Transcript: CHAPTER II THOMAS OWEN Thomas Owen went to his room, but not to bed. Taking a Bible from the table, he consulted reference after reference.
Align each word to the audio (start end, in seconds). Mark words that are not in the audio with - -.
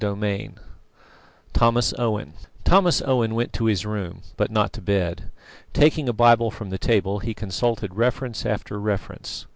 CHAPTER 0.03 0.25
II 0.25 0.51
THOMAS 1.53 1.93
OWEN 1.99 2.33
Thomas 2.63 3.03
Owen 3.03 3.35
went 3.35 3.53
to 3.53 3.65
his 3.65 3.85
room, 3.85 4.23
but 4.35 4.49
not 4.49 4.73
to 4.73 4.81
bed. 4.81 5.29
Taking 5.73 6.09
a 6.09 6.11
Bible 6.11 6.49
from 6.49 6.71
the 6.71 6.79
table, 6.79 7.19
he 7.19 7.35
consulted 7.35 7.93
reference 7.93 8.43
after 8.43 8.79
reference. 8.79 9.45